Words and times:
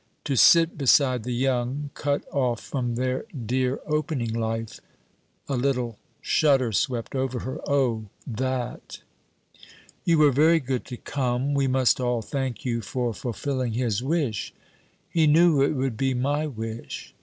'To 0.23 0.35
sit 0.35 0.79
beside 0.79 1.21
the 1.21 1.31
young, 1.31 1.91
cut 1.93 2.23
off 2.31 2.59
from 2.59 2.95
their 2.95 3.23
dear 3.45 3.79
opening 3.85 4.33
life...!' 4.33 4.79
A 5.47 5.55
little 5.55 5.99
shudder 6.21 6.71
swept 6.71 7.13
over 7.13 7.41
her. 7.41 7.59
'Oh! 7.67 8.05
that!' 8.25 9.03
'You 10.03 10.17
were 10.17 10.31
very 10.31 10.59
good 10.59 10.85
to 10.85 10.97
come. 10.97 11.53
We 11.53 11.67
must 11.67 11.99
all 11.99 12.23
thank 12.23 12.65
you 12.65 12.81
for 12.81 13.13
fulfilling 13.13 13.73
his 13.73 14.01
wish.' 14.01 14.55
'He 15.07 15.27
knew 15.27 15.61
it 15.61 15.73
would 15.73 15.97
be 15.97 16.15
my 16.15 16.47
wish.' 16.47 17.13